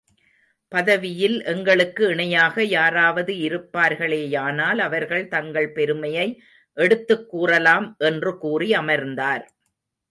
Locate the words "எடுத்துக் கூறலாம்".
6.73-7.95